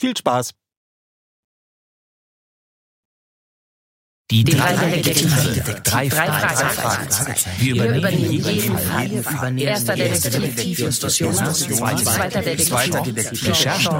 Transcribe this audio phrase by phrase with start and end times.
[0.00, 0.54] Viel Spaß!
[4.30, 5.80] Die drei Detektive.
[5.82, 7.50] Drei Fragezeichen.
[7.58, 8.78] Wir übernehmen jeden
[9.22, 9.60] Fall.
[9.60, 13.90] Erster Detektiv Justus Zweiter Detektiv Recherche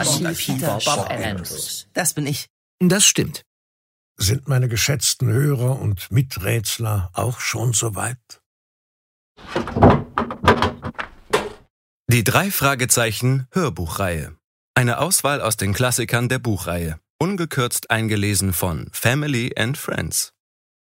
[0.00, 1.86] Archiv Bob Andrews.
[1.92, 2.46] Das bin ich.
[2.80, 3.42] Das stimmt.
[4.16, 8.42] Sind meine geschätzten Hörer und Miträtsler auch schon soweit?
[12.08, 14.35] Die drei Fragezeichen Hörbuchreihe.
[14.78, 17.00] Eine Auswahl aus den Klassikern der Buchreihe.
[17.18, 20.34] Ungekürzt eingelesen von Family and Friends.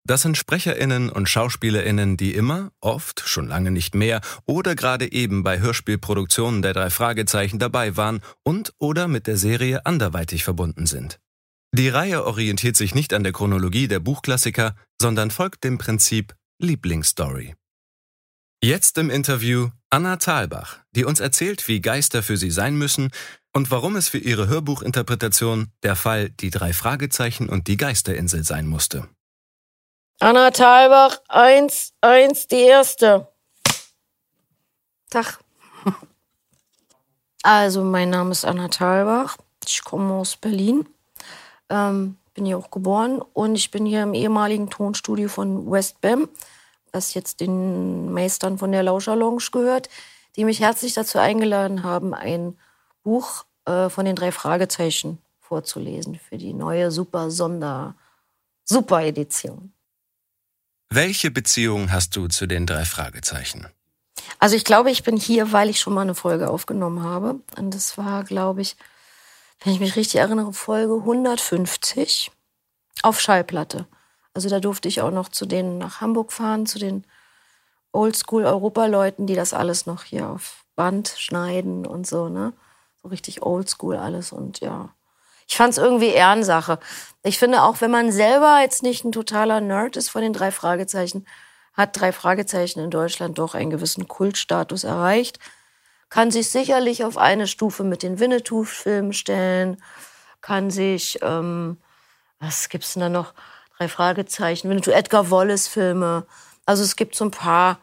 [0.08, 5.44] Das sind Sprecherinnen und Schauspielerinnen, die immer, oft, schon lange nicht mehr oder gerade eben
[5.44, 11.20] bei Hörspielproduktionen der drei Fragezeichen dabei waren und oder mit der Serie anderweitig verbunden sind.
[11.72, 17.54] Die Reihe orientiert sich nicht an der Chronologie der Buchklassiker, sondern folgt dem Prinzip Lieblingsstory.
[18.64, 23.12] Jetzt im Interview Anna Thalbach, die uns erzählt, wie Geister für sie sein müssen
[23.56, 28.68] und warum es für ihre Hörbuchinterpretation der Fall Die drei Fragezeichen und die Geisterinsel sein
[28.68, 29.08] musste.
[30.20, 33.28] Anna Thalbach, eins, eins, die erste.
[35.10, 35.40] Tag.
[37.48, 39.38] Also, mein Name ist Anna Thalbach.
[39.68, 40.88] Ich komme aus Berlin.
[41.70, 46.28] Ähm, bin hier auch geboren und ich bin hier im ehemaligen Tonstudio von West Bam
[46.96, 49.90] was jetzt den Meistern von der Lauscher Lounge gehört,
[50.38, 52.58] die mich herzlich dazu eingeladen haben, ein
[53.06, 57.96] Buch äh, von den drei Fragezeichen vorzulesen für die neue Super Sonder
[58.66, 59.72] Super Edition.
[60.90, 63.68] Welche Beziehung hast du zu den drei Fragezeichen?
[64.40, 67.40] Also ich glaube, ich bin hier, weil ich schon mal eine Folge aufgenommen habe.
[67.58, 68.76] Und das war, glaube ich,
[69.64, 72.32] wenn ich mich richtig erinnere, Folge 150
[73.04, 73.88] auf Schallplatte.
[74.34, 77.06] Also da durfte ich auch noch zu denen nach Hamburg fahren, zu den
[77.92, 82.52] Oldschool-Europa-Leuten, die das alles noch hier auf Band schneiden und so, ne?
[83.10, 84.90] Richtig Oldschool alles und ja.
[85.48, 86.80] Ich fand es irgendwie Ehrensache.
[87.24, 90.52] Ich finde auch, wenn man selber jetzt nicht ein totaler Nerd ist von den drei
[90.52, 91.28] Fragezeichen,
[91.74, 95.40] hat drei Fragezeichen in Deutschland doch einen gewissen Kultstatus erreicht,
[96.10, 99.78] kann sich sicherlich auf eine Stufe mit den Winnetou-Filmen stellen,
[100.42, 101.78] kann sich, ähm,
[102.40, 103.34] was gibt's denn da noch?
[103.78, 106.26] Drei Fragezeichen, wenn du Edgar Wallace-Filme.
[106.66, 107.80] Also es gibt so ein paar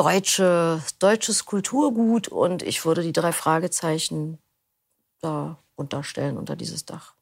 [0.00, 4.38] deutsche, deutsches Kulturgut und ich würde die drei Fragezeichen
[5.20, 7.12] da unterstellen unter dieses Dach.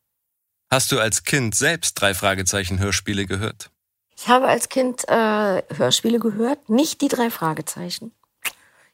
[0.70, 3.70] Hast du als Kind selbst drei Fragezeichen Hörspiele gehört?
[4.16, 8.12] Ich habe als Kind äh, Hörspiele gehört, nicht die drei Fragezeichen.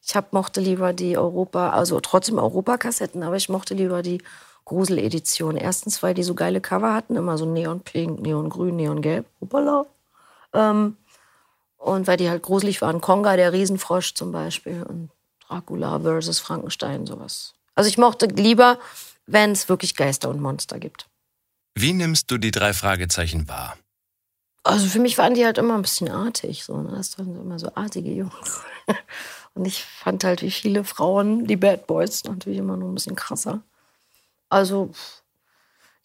[0.02, 4.22] Ich hab, mochte lieber die Europa, also trotzdem Europakassetten, aber ich mochte lieber die
[4.64, 5.56] Gruseledition.
[5.56, 9.26] Erstens, weil die so geile Cover hatten, immer so neonpink, neongrün, neongelb.
[9.40, 9.86] Hoppala.
[10.54, 10.96] Ähm,
[11.84, 13.00] und weil die halt gruselig waren.
[13.00, 14.82] Konga, der Riesenfrosch zum Beispiel.
[14.82, 15.10] Und
[15.46, 17.54] Dracula versus Frankenstein, sowas.
[17.75, 18.78] Also ich mochte lieber,
[19.26, 21.08] wenn es wirklich Geister und Monster gibt.
[21.75, 23.76] Wie nimmst du die drei Fragezeichen wahr?
[24.62, 26.92] Also für mich waren die halt immer ein bisschen artig, so, ne?
[26.96, 28.62] Das waren immer so artige Jungs.
[29.54, 33.14] Und ich fand halt, wie viele Frauen, die Bad Boys, natürlich immer noch ein bisschen
[33.14, 33.62] krasser.
[34.48, 34.90] Also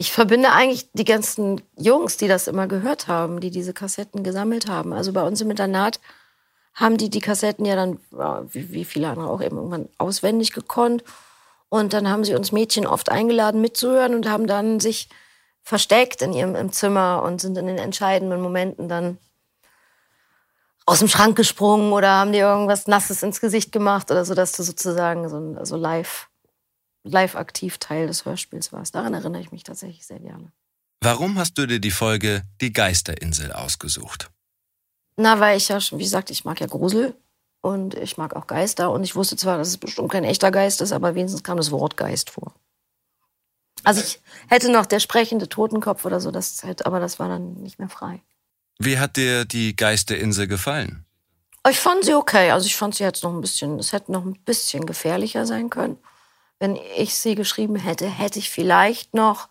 [0.02, 4.70] ich verbinde eigentlich die ganzen Jungs, die das immer gehört haben, die diese Kassetten gesammelt
[4.70, 4.94] haben.
[4.94, 6.00] Also bei uns im Internat
[6.74, 8.00] haben die die Kassetten ja dann,
[8.54, 11.04] wie, viele andere auch eben irgendwann auswendig gekonnt.
[11.68, 15.10] Und dann haben sie uns Mädchen oft eingeladen mitzuhören und haben dann sich
[15.64, 19.18] versteckt in ihrem im Zimmer und sind in den entscheidenden Momenten dann
[20.86, 24.54] aus dem Schrank gesprungen oder haben dir irgendwas Nasses ins Gesicht gemacht oder so, dass
[24.54, 26.29] du sozusagen so, so live,
[27.04, 28.96] live aktiv Teil des Hörspiels warst.
[28.96, 30.52] Daran erinnere ich mich tatsächlich sehr gerne.
[31.02, 34.30] Warum hast du dir die Folge Die Geisterinsel ausgesucht?
[35.16, 37.16] Na, weil ich ja, wie gesagt, ich mag ja Grusel
[37.62, 40.82] und ich mag auch Geister und ich wusste zwar, dass es bestimmt kein echter Geist
[40.82, 42.54] ist, aber wenigstens kam das Wort Geist vor.
[43.84, 47.54] Also ich hätte noch der sprechende Totenkopf oder so, das halt, aber das war dann
[47.56, 48.22] nicht mehr frei.
[48.78, 51.06] Wie hat dir die Geisterinsel gefallen?
[51.70, 52.52] Ich fand sie okay.
[52.52, 55.70] Also ich fand sie jetzt noch ein bisschen, es hätte noch ein bisschen gefährlicher sein
[55.70, 55.98] können.
[56.60, 59.50] Wenn ich sie geschrieben hätte, hätte ich vielleicht noch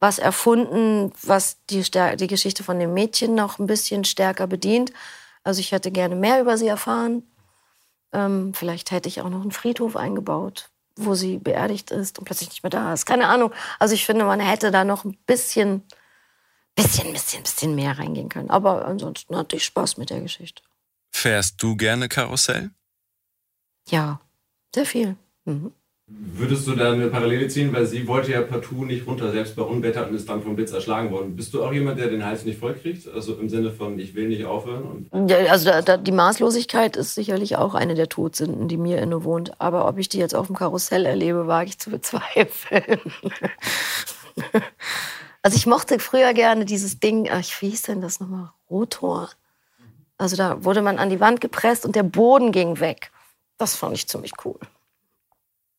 [0.00, 4.92] was erfunden, was die, die Geschichte von dem Mädchen noch ein bisschen stärker bedient.
[5.42, 7.22] Also ich hätte gerne mehr über sie erfahren.
[8.12, 12.50] Ähm, vielleicht hätte ich auch noch einen Friedhof eingebaut, wo sie beerdigt ist und plötzlich
[12.50, 13.06] nicht mehr da ist.
[13.06, 13.52] Keine Ahnung.
[13.78, 15.82] Also ich finde, man hätte da noch ein bisschen,
[16.74, 18.50] bisschen, bisschen, bisschen mehr reingehen können.
[18.50, 20.62] Aber ansonsten hatte ich Spaß mit der Geschichte.
[21.10, 22.70] Fährst du gerne Karussell?
[23.88, 24.20] Ja,
[24.74, 25.16] sehr viel.
[25.44, 25.72] Mhm.
[26.10, 27.70] Würdest du da eine Parallele ziehen?
[27.74, 30.72] Weil sie wollte ja partout nicht runter, selbst bei Unwetter und ist dann vom Blitz
[30.72, 31.36] erschlagen worden.
[31.36, 33.06] Bist du auch jemand, der den Hals nicht vollkriegt?
[33.12, 35.10] Also im Sinne von, ich will nicht aufhören?
[35.28, 39.60] ja, also da, da, die Maßlosigkeit ist sicherlich auch eine der Todsünden, die mir innewohnt.
[39.60, 43.00] Aber ob ich die jetzt auf dem Karussell erlebe, wage ich zu bezweifeln.
[45.42, 48.50] also ich mochte früher gerne dieses Ding, ach, wie hieß denn das nochmal?
[48.70, 49.28] Rotor.
[50.16, 53.10] Also da wurde man an die Wand gepresst und der Boden ging weg.
[53.58, 54.58] Das fand ich ziemlich cool.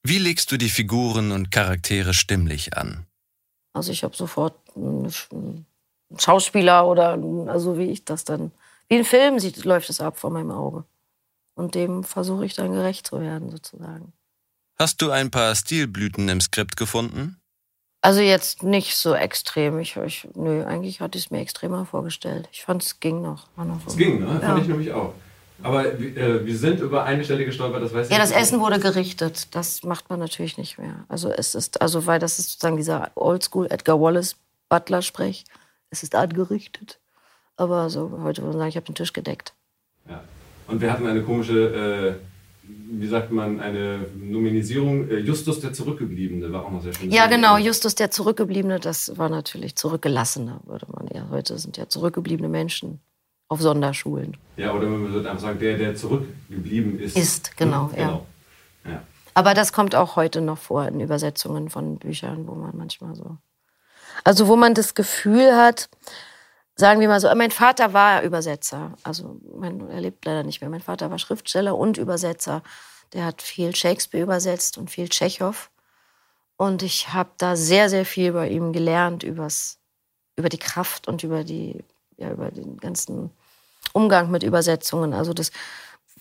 [0.04, 3.06] Wie legst du die Figuren und Charaktere stimmlich an?
[3.74, 5.66] Also ich habe sofort einen
[6.18, 8.52] Schauspieler oder also wie ich das dann,
[8.88, 10.86] wie ein Film sieht, läuft es ab vor meinem Auge.
[11.56, 14.14] Und dem versuche ich dann gerecht zu werden, sozusagen.
[14.78, 17.40] Hast du ein paar Stilblüten im Skript gefunden?
[18.02, 19.78] Also jetzt nicht so extrem.
[19.80, 22.48] Ich, ich, nö, eigentlich hatte ich es mir extremer vorgestellt.
[22.54, 23.48] Ich fand, es ging noch.
[23.58, 23.86] noch.
[23.86, 24.28] Es ging, ne?
[24.28, 24.40] Ja.
[24.40, 25.14] Fand ich nämlich auch.
[25.62, 28.80] Aber äh, wir sind über eine Stelle gestolpert, das weiß ich Ja, das Essen wurde
[28.80, 29.54] gerichtet.
[29.56, 31.06] Das macht man natürlich nicht mehr.
[31.10, 34.38] Also es ist, also weil das ist sozusagen dieser Oldschool Edgar Wallace
[34.70, 35.44] Butler-Sprech.
[35.90, 37.00] Es ist angerichtet.
[37.58, 39.54] Aber so heute würde man sagen, ich habe den Tisch gedeckt.
[40.08, 40.24] Ja.
[40.68, 42.20] Und wir hatten eine komische,
[42.64, 45.10] äh, wie sagt man, eine Nominisierung.
[45.10, 47.12] Äh, Justus der Zurückgebliebene war auch noch sehr schön.
[47.12, 47.58] Ja, genau.
[47.58, 51.30] Justus der Zurückgebliebene, das war natürlich Zurückgelassene, würde man eher.
[51.30, 53.02] Heute sind ja zurückgebliebene Menschen
[53.50, 54.38] auf Sonderschulen.
[54.56, 57.18] Ja, oder man würde einfach sagen, der, der zurückgeblieben ist.
[57.18, 58.26] Ist, genau, hm, genau.
[58.86, 58.92] ja.
[58.92, 59.04] ja.
[59.34, 63.38] Aber das kommt auch heute noch vor in Übersetzungen von Büchern, wo man manchmal so.
[64.24, 65.90] Also, wo man das Gefühl hat,
[66.76, 68.94] sagen wir mal so, mein Vater war Übersetzer.
[69.04, 70.70] Also, mein, er lebt leider nicht mehr.
[70.70, 72.62] Mein Vater war Schriftsteller und Übersetzer.
[73.14, 75.72] Der hat viel Shakespeare übersetzt und viel Tschechow.
[76.58, 79.80] Und ich habe da sehr, sehr viel bei ihm gelernt übers,
[80.36, 81.84] über die Kraft und über die,
[82.18, 83.32] ja, über den ganzen
[83.94, 85.14] Umgang mit Übersetzungen.
[85.14, 85.52] Also das,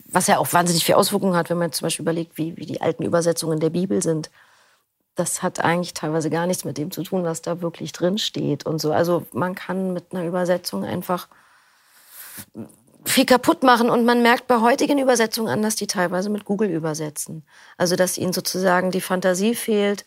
[0.06, 2.80] was ja auch wahnsinnig viel Auswirkungen hat, wenn man zum Beispiel überlegt, wie, wie die
[2.80, 4.30] alten Übersetzungen der Bibel sind.
[5.14, 8.66] Das hat eigentlich teilweise gar nichts mit dem zu tun, was da wirklich drin steht
[8.66, 8.92] und so.
[8.92, 11.28] Also man kann mit einer Übersetzung einfach
[13.04, 16.70] viel kaputt machen und man merkt bei heutigen Übersetzungen an, dass die teilweise mit Google
[16.70, 17.44] übersetzen.
[17.76, 20.04] Also dass ihnen sozusagen die Fantasie fehlt,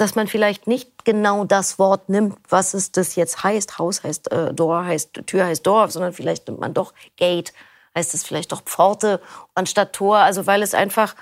[0.00, 3.78] dass man vielleicht nicht genau das Wort nimmt, was es das jetzt heißt.
[3.78, 7.52] Haus heißt äh, Door, heißt Tür heißt Dorf, sondern vielleicht nimmt man doch Gate,
[7.94, 9.20] heißt es vielleicht doch Pforte
[9.54, 10.16] anstatt Tor.
[10.16, 11.14] Also weil es einfach,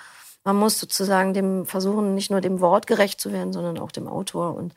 [0.45, 4.07] man muss sozusagen dem versuchen, nicht nur dem Wort gerecht zu werden, sondern auch dem
[4.07, 4.55] Autor.
[4.55, 4.75] Und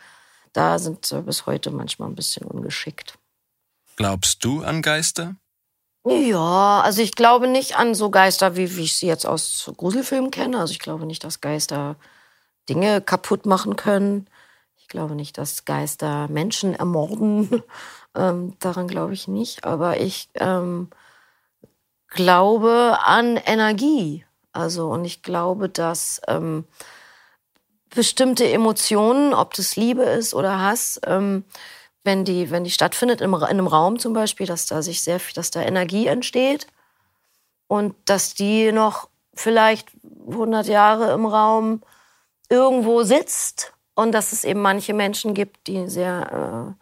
[0.51, 3.19] da sind äh, bis heute manchmal ein bisschen ungeschickt.
[3.97, 5.35] Glaubst du an Geister?
[6.07, 10.31] Ja, also ich glaube nicht an so Geister, wie, wie ich sie jetzt aus Gruselfilmen
[10.31, 10.57] kenne.
[10.57, 11.97] Also ich glaube nicht, dass Geister
[12.69, 14.27] Dinge kaputt machen können.
[14.77, 17.63] Ich glaube nicht, dass Geister Menschen ermorden.
[18.15, 19.63] ähm, daran glaube ich nicht.
[19.63, 20.89] Aber ich ähm,
[22.07, 24.25] glaube an Energie.
[24.53, 26.65] Also, und ich glaube, dass ähm,
[27.89, 31.45] bestimmte Emotionen, ob das Liebe ist oder Hass, ähm,
[32.03, 35.33] wenn die, wenn die stattfindet in einem Raum zum Beispiel, dass da sich sehr viel,
[35.33, 36.67] dass da Energie entsteht
[37.67, 39.89] und dass die noch vielleicht
[40.27, 41.81] 100 Jahre im Raum
[42.51, 46.75] irgendwo sitzt und dass es eben manche Menschen gibt, die sehr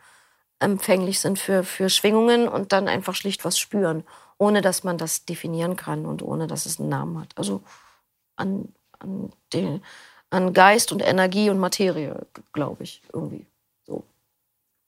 [0.60, 4.04] empfänglich sind für, für Schwingungen und dann einfach schlicht was spüren,
[4.38, 7.38] ohne dass man das definieren kann und ohne dass es einen Namen hat.
[7.38, 7.64] Also
[8.36, 9.82] an, an, den,
[10.30, 13.46] an Geist und Energie und Materie, glaube ich, irgendwie.
[13.88, 14.04] So.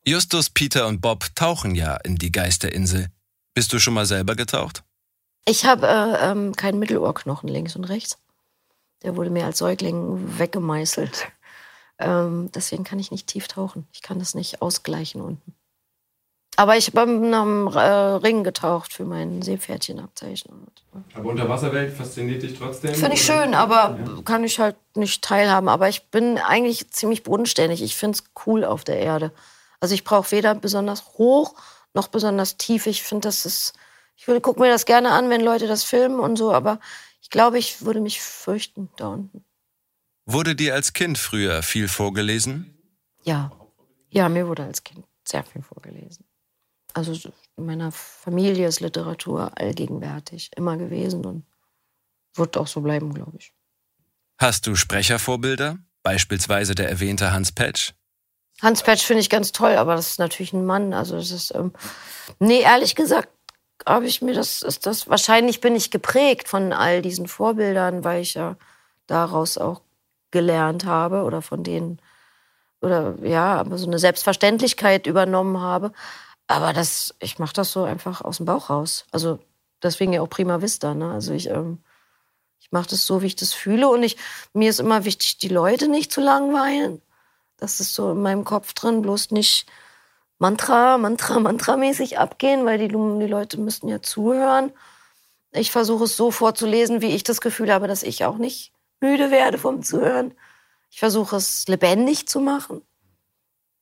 [0.06, 3.08] Justus, Peter und Bob tauchen ja in die Geisterinsel.
[3.54, 4.84] Bist du schon mal selber getaucht?
[5.46, 8.18] Ich habe äh, ähm, keinen Mittelohrknochen links und rechts.
[9.04, 11.28] Der wurde mir als Säugling weggemeißelt.
[12.04, 13.86] Ähm, deswegen kann ich nicht tief tauchen.
[13.94, 15.54] Ich kann das nicht ausgleichen unten.
[16.56, 20.66] Aber ich habe nach einem äh, Ring getaucht für mein Seepferdchenabzeichen.
[21.14, 22.96] Aber Unterwasserwelt fasziniert dich trotzdem?
[22.96, 24.22] Finde ich schön, aber ja.
[24.24, 25.70] kann ich halt nicht teilhaben.
[25.70, 27.84] Aber ich bin eigentlich ziemlich bodenständig.
[27.84, 29.32] Ich finde es cool auf der Erde.
[29.80, 31.54] Also ich brauche weder besonders hoch
[31.94, 32.88] noch besonders tief.
[32.88, 33.74] Ich finde, das ist.
[34.16, 36.80] Ich gucke mir das gerne an, wenn Leute das filmen und so, aber
[37.22, 39.46] ich glaube, ich würde mich fürchten da unten.
[40.26, 42.78] Wurde dir als Kind früher viel vorgelesen?
[43.24, 43.52] Ja.
[44.10, 46.26] Ja, mir wurde als Kind sehr viel vorgelesen.
[46.94, 47.14] Also
[47.56, 51.46] in meiner Familie ist Literatur allgegenwärtig, immer gewesen und
[52.36, 53.54] wird auch so bleiben, glaube ich.
[54.38, 55.78] Hast du Sprechervorbilder?
[56.04, 57.94] Beispielsweise der erwähnte Hans Petsch?
[58.62, 60.94] Hans Petsch finde ich ganz toll, aber das ist natürlich ein Mann.
[60.94, 61.74] Also das ist, ähm,
[62.40, 63.30] nee, ehrlich gesagt,
[63.86, 68.22] habe ich mir das, ist das, wahrscheinlich bin ich geprägt von all diesen Vorbildern, weil
[68.22, 68.56] ich ja
[69.08, 69.82] daraus auch
[70.32, 72.02] gelernt habe oder von denen,
[72.82, 75.92] oder ja, aber so eine Selbstverständlichkeit übernommen habe.
[76.48, 79.06] Aber das, ich mache das so einfach aus dem Bauch raus.
[79.12, 79.40] Also
[79.84, 80.94] deswegen ja auch prima vista.
[80.94, 81.12] Ne?
[81.12, 81.84] Also ich, ähm,
[82.60, 83.88] ich mache das so, wie ich das fühle.
[83.88, 84.18] Und ich,
[84.54, 87.02] mir ist immer wichtig, die Leute nicht zu langweilen.
[87.58, 89.68] Das ist so in meinem Kopf drin, bloß nicht
[90.42, 94.72] Mantra, Mantra, Mantra-mäßig abgehen, weil die, die Leute müssten ja zuhören.
[95.52, 99.30] Ich versuche es so vorzulesen, wie ich das Gefühl habe, dass ich auch nicht müde
[99.30, 100.34] werde vom Zuhören.
[100.90, 102.82] Ich versuche es lebendig zu machen.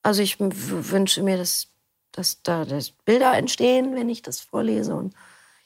[0.04, 1.70] Also ich wünsche mir, dass,
[2.12, 4.96] dass da dass Bilder entstehen, wenn ich das vorlese.
[4.96, 5.16] Und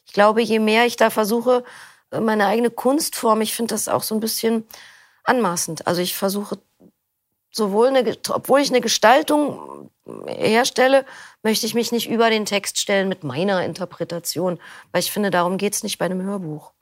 [0.06, 1.64] ich glaube, je mehr ich da versuche,
[2.12, 4.68] meine eigene Kunstform, ich finde das auch so ein bisschen
[5.24, 5.88] anmaßend.
[5.88, 6.60] Also ich versuche
[7.54, 9.92] sowohl eine, obwohl ich eine Gestaltung
[10.28, 11.06] herstelle,
[11.44, 14.60] möchte ich mich nicht über den Text stellen mit meiner Interpretation,
[14.92, 16.74] weil ich finde, darum geht es nicht bei einem Hörbuch.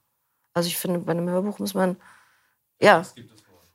[0.54, 1.98] Also ich finde, bei einem Hörbuch muss man,
[2.82, 3.06] ja,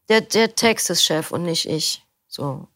[0.09, 2.03] der, der Text ist Chef und nicht ich.
[2.27, 2.67] So.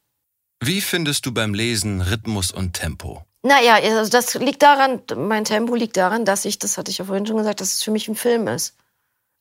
[0.61, 3.25] Wie findest du beim Lesen Rhythmus und Tempo?
[3.43, 7.07] Naja, also das liegt daran, mein Tempo liegt daran, dass ich, das hatte ich ja
[7.07, 8.77] vorhin schon gesagt, dass es für mich ein Film ist.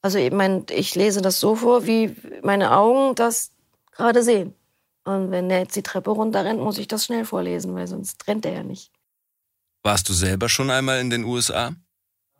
[0.01, 3.51] Also ich, mein, ich lese das so vor, wie meine Augen das
[3.91, 4.55] gerade sehen.
[5.09, 8.45] Und wenn der jetzt die Treppe runterrennt, muss ich das schnell vorlesen, weil sonst rennt
[8.45, 8.91] er ja nicht.
[9.81, 11.73] Warst du selber schon einmal in den USA?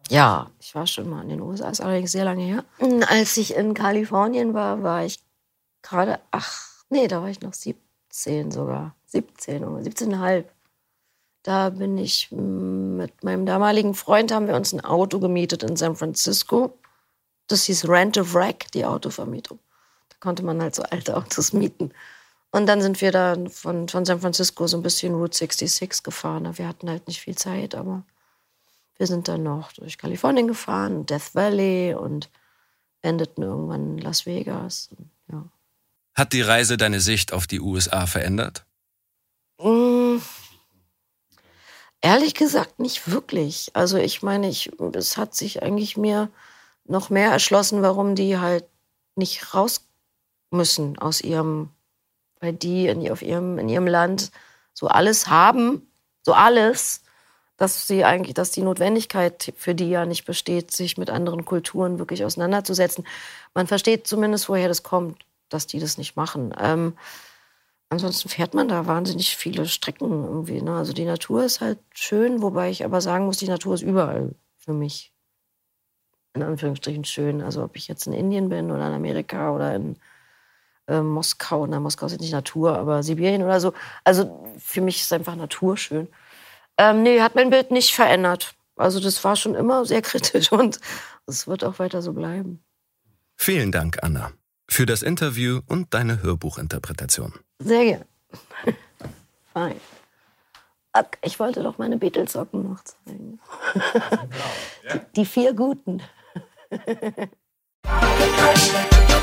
[0.09, 2.63] Ja, ich war schon mal in den USA, ist allerdings sehr lange her.
[3.07, 5.19] Als ich in Kalifornien war, war ich
[5.81, 8.95] gerade, ach, nee, da war ich noch 17 sogar.
[9.07, 10.45] 17, 17,5.
[11.41, 15.95] Da bin ich mit meinem damaligen Freund, haben wir uns ein Auto gemietet in San
[15.95, 16.77] Francisco.
[17.47, 19.57] Das hieß Rent a Wreck, die Autovermietung.
[20.09, 21.91] Da konnte man halt so alte Autos mieten.
[22.51, 26.57] Und dann sind wir da von, von San Francisco so ein bisschen Route 66 gefahren.
[26.57, 28.03] Wir hatten halt nicht viel Zeit, aber
[28.97, 32.29] wir sind dann noch durch Kalifornien gefahren, Death Valley und
[33.01, 34.89] endeten irgendwann in Las Vegas.
[35.31, 35.45] Ja.
[36.15, 38.65] Hat die Reise deine Sicht auf die USA verändert?
[39.61, 40.21] Mmh,
[42.01, 43.71] ehrlich gesagt nicht wirklich.
[43.73, 46.29] Also ich meine, ich, es hat sich eigentlich mir
[46.85, 48.65] noch mehr erschlossen, warum die halt
[49.15, 49.85] nicht raus
[50.51, 51.69] müssen aus ihrem
[52.39, 54.31] weil die in, auf ihrem, in ihrem Land
[54.73, 55.87] so alles haben,
[56.23, 57.03] so alles,
[57.57, 61.99] dass sie eigentlich, dass die Notwendigkeit für die ja nicht besteht, sich mit anderen Kulturen
[61.99, 63.05] wirklich auseinanderzusetzen.
[63.53, 66.55] Man versteht zumindest, woher das kommt, dass die das nicht machen.
[66.57, 66.93] Ähm,
[67.89, 70.61] ansonsten fährt man da wahnsinnig viele Strecken irgendwie.
[70.61, 70.77] Ne?
[70.77, 74.33] Also die Natur ist halt schön, wobei ich aber sagen muss, die Natur ist überall
[74.57, 75.11] für mich.
[76.33, 77.41] In Anführungsstrichen schön.
[77.41, 79.97] Also ob ich jetzt in Indien bin oder in Amerika oder in
[80.89, 81.65] äh, Moskau.
[81.67, 83.73] Na, Moskau ist jetzt nicht Natur, aber Sibirien oder so.
[84.03, 86.07] Also für mich ist einfach Natur schön.
[86.77, 88.55] Ähm, nee, hat mein Bild nicht verändert.
[88.75, 90.79] Also das war schon immer sehr kritisch und
[91.27, 92.63] es wird auch weiter so bleiben.
[93.35, 94.31] Vielen Dank, Anna,
[94.67, 97.33] für das Interview und deine Hörbuchinterpretation.
[97.59, 98.05] Sehr gerne.
[99.53, 99.79] Fein.
[101.21, 103.39] Ich wollte doch meine Beatles-Socken noch zeigen.
[104.93, 106.01] Die, die vier guten.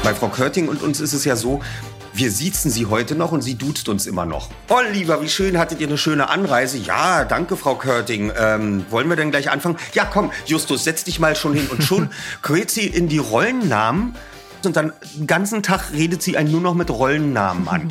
[0.02, 1.61] Bei Frau Körting und uns ist es ja so,
[2.12, 4.49] wir siezen sie heute noch und sie duzt uns immer noch.
[4.68, 6.78] Oh, lieber, wie schön, hattet ihr eine schöne Anreise?
[6.78, 8.32] Ja, danke, Frau Körting.
[8.38, 9.76] Ähm, wollen wir denn gleich anfangen?
[9.92, 11.66] Ja, komm, Justus, setz dich mal schon hin.
[11.68, 12.11] Und schon
[12.42, 14.14] quält sie in die Rollennamen
[14.64, 17.90] und dann den ganzen Tag redet sie einen nur noch mit Rollennamen an.